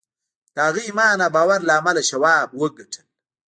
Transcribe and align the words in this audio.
د 0.55 0.57
هغه 0.67 0.81
ایمان 0.87 1.17
او 1.25 1.31
باور 1.35 1.59
له 1.67 1.73
امله 1.79 2.01
شواب 2.09 2.47
وګټل 2.61 3.05